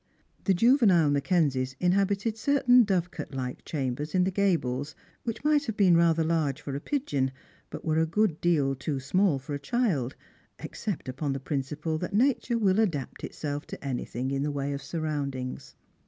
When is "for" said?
6.59-6.75, 9.37-9.53